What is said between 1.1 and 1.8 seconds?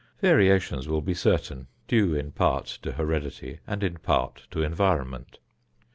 certain,